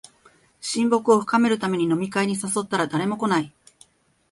[0.59, 3.53] 親睦を深めるために飲み会に誘ったら誰も来ない